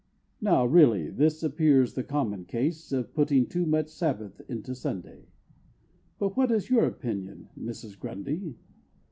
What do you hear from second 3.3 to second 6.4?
too much Sabbath into Sunday But